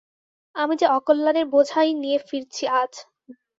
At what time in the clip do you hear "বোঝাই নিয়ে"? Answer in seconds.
1.53-2.17